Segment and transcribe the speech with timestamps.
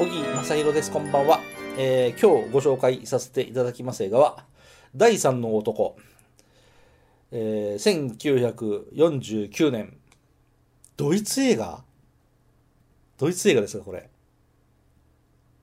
[0.00, 0.90] 小木正宏です。
[0.90, 1.40] こんばんは。
[1.76, 4.46] えー今日ご紹介させていただきます映画は、
[4.96, 5.94] 第三の男。
[7.30, 8.10] えー
[8.94, 9.98] 1949年。
[10.96, 11.84] ドイツ映画？
[13.18, 14.08] ドイツ映画ですか、これ。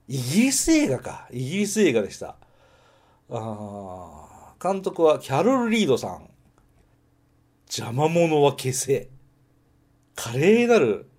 [0.06, 1.26] イギリス映画か。
[1.32, 2.36] イギリス映画でした。
[3.30, 6.30] あ監督はキャロル・リードさん。
[7.66, 9.08] 邪魔者は消せ。
[10.14, 11.10] 華麗なる、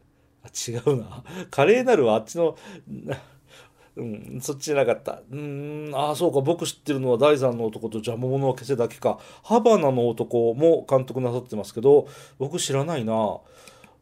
[0.48, 1.24] 違うな。
[1.52, 2.58] 華麗なるはあっちの、
[3.96, 5.22] うん、そっちじゃなかった。
[5.30, 6.42] うーん、ああ、そうか。
[6.42, 9.20] 僕知ってるのは第三の男と邪魔者は消せだけか。
[9.44, 12.08] ハバナの男も監督なさってますけど、
[12.38, 13.40] 僕知らないな。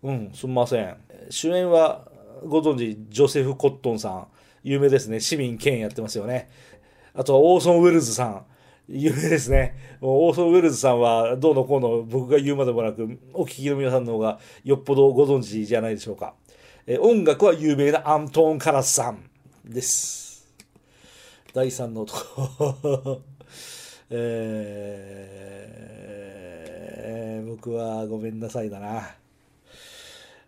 [0.03, 0.97] うん、すみません。
[1.29, 2.11] 主演は、
[2.45, 4.27] ご存知、ジョセフ・コットンさん。
[4.63, 5.19] 有名ですね。
[5.19, 6.49] 市民権やってますよね。
[7.15, 8.45] あとはオーソン・ウェルズさん。
[8.89, 9.97] 有名ですね。
[9.99, 16.33] もうオーソン・ウェルズさんはどうのこうの僕が言うまでもなく、お聞きの皆さんの方がよっぽどご存知じゃないでしょうか。
[16.85, 19.19] え音楽は有名なアントーン・カラスさん
[19.65, 20.47] です。
[21.53, 23.21] 第三の男。
[24.09, 25.97] えー
[27.57, 29.15] 僕はごめんなさいだな。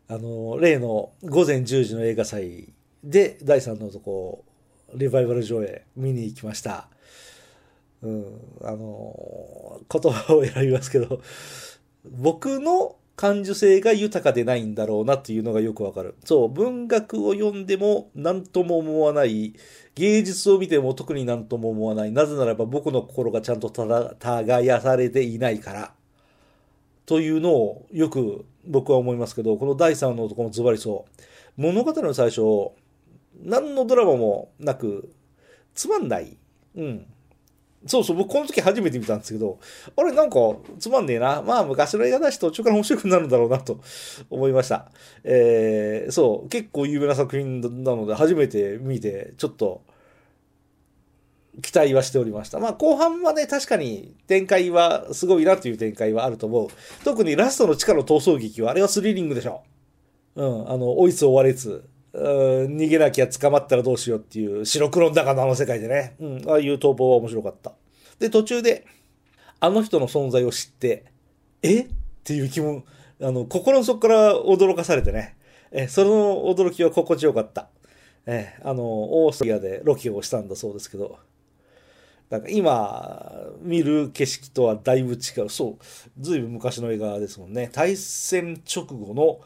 [0.08, 2.72] あの、例の午前10時の映画祭
[3.04, 4.46] で第三の男を
[4.94, 6.88] リバイバル上映見に行きました。
[8.02, 11.22] うん、あの、言葉を選びますけど、
[12.06, 16.16] 僕の感受性が豊かでないんだろうなっていうのがよくわかる。
[16.24, 19.54] そう、文学を読んでも何とも思わない、
[19.96, 22.14] 芸術を見ても特に何とも思わない。
[22.14, 25.94] なぜならば僕の心がちゃんと耕されていないから。
[27.06, 31.06] というのをよく僕は思いますけど、この第三の男もズバリそ
[31.58, 31.62] う。
[31.62, 32.42] 物語の最初、
[33.44, 35.12] 何のドラマもなく、
[35.74, 36.38] つまんない。
[36.76, 37.06] うん。
[37.86, 39.58] そうそう、僕この時初めて見たんですけど、
[39.96, 40.38] あれなんか
[40.80, 41.42] つまんねえな。
[41.42, 43.80] まあ昔の映画だし途中から面白くなるんだろうなと
[44.30, 44.92] 思いました。
[45.24, 49.82] えー、そう、結構有名な作品なので初めて見て、ちょっと
[51.62, 52.60] 期待はしておりました。
[52.60, 56.68] まあ後半はね、確かに展開はすごいなという展開はあると思う。
[57.06, 59.64] 特にラストの地下の逃走劇は、あれはスリリングでしょ。
[60.36, 61.84] うん、あの、追いつ追われつ、
[62.14, 67.74] 逃げなきゃ捕まったらどうしようっていう白黒の中のあの世界でね、うん、ああいう逃亡は面白かった。
[68.20, 68.86] で、途中で、
[69.60, 71.06] あの人の存在を知って、
[71.62, 71.82] え？
[71.82, 71.88] っ
[72.24, 72.84] ていう気も、
[73.22, 75.36] あの、心の底から驚かされてね、
[75.72, 77.70] え、その驚きは心地よかった。
[78.26, 81.18] え、あの、オーストリアでロケをしたんだそうですけど、
[82.30, 85.50] なんか今見る景色とはだいぶ違う。
[85.50, 85.84] そう。
[86.20, 87.70] ずいぶん昔の映画ですもんね。
[87.74, 89.40] 大戦直後の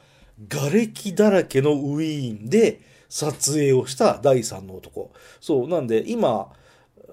[0.50, 5.12] 瓦礫だらけのウィーンで撮影をした第三の男。
[5.40, 5.68] そう。
[5.68, 6.52] なんで今、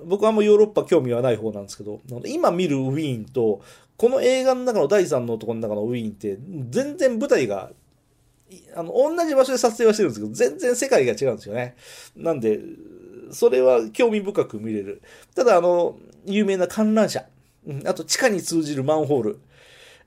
[0.04, 3.60] 僕はあんまヨーロッパ興味はない方なんですけど、今見るウィーンと、
[3.96, 6.38] この映画の中の第三の男の中のウィーンって、
[6.70, 7.70] 全然舞台が、
[8.74, 11.76] あの、同じ場所で撮影はしてるんですけど、全然世界が違うんですよね。
[12.16, 12.60] なんで、
[13.30, 15.02] それは興味深く見れる。
[15.34, 17.26] ただ、あの、有名な観覧車。
[17.84, 19.40] あと、地下に通じるマンホール。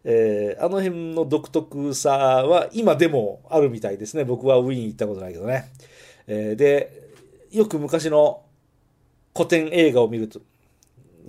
[0.03, 4.23] えーあの辺の独特さは今でもあるみたいですね。
[4.25, 5.71] 僕はウィーン行ったことないけどね。
[6.27, 7.09] えーで、
[7.51, 8.41] よく昔の
[9.35, 10.41] 古典映画を見ると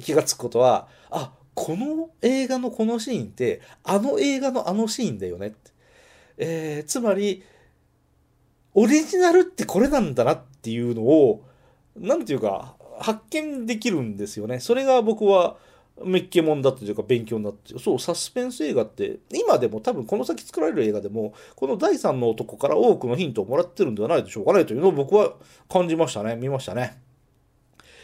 [0.00, 5.70] 気がつくことは、あ、この映画のこのシーンって、あの映画のあのシーンだよねって。
[6.38, 7.44] えーつまり、
[8.74, 11.44] オリジナルってこれなんだなっていうのを、
[11.96, 14.58] なんていうか、発見できるんですよね。
[14.60, 15.56] それが僕は、
[16.02, 25.34] めっけもんだったというか勉強になって、そう、サスペンス映画って、今でも多分この先作られる映画でも、この第三の男から多くのヒントをもらってるんではないでしょうかね、というのを僕は
[25.68, 27.00] 感じましたね、見ましたね。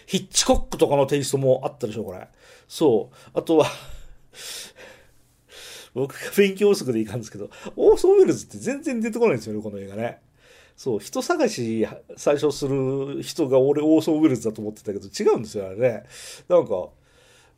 [0.06, 2.28] ヒッチコックとかのテイストもあったでしょう、これ。
[2.68, 3.30] そう。
[3.38, 3.66] あとは、
[5.94, 10.20] 僕が勉強不足でいかんですけど、オーソン・ウェルズって全然出てこないんですよね、この映画ね。
[10.76, 11.86] そう、人探し
[12.16, 16.04] 最初する人が俺オーソン・ウェルズだと思ってたけど違うんですよ、あれね。
[16.48, 16.88] なんか、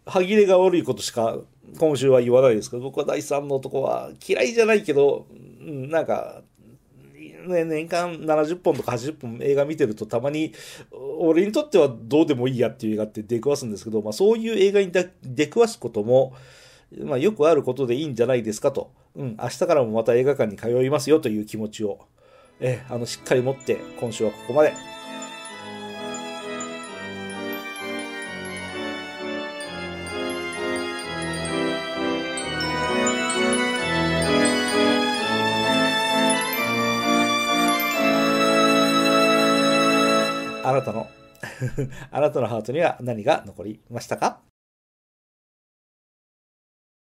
[0.06, 1.38] 歯切れが悪いことしか
[1.78, 5.26] 今週は言わないですけど、僕は第三の男は嫌いじゃないけど、
[5.60, 6.43] うんなんか、
[7.46, 10.52] ね、年間70本とか80本映画見てるとたまに
[11.19, 16.34] 俺にとってはどうでもいいやっていう映画って出くわすんですけど、まあ、そういう映画に出出くわすことも、
[16.99, 22.06] まあ、よくあることでいいんじゃないですかと、うん、明日からもまた映画館に通いますよという気持ちを、
[22.60, 25.01] えあのしっかり持って今週はここまで。
[40.73, 41.09] あなたの
[42.11, 44.41] あなたのハートには何が残りましたか？